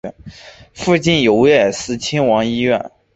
[0.73, 2.89] 附近有威尔斯亲王医院。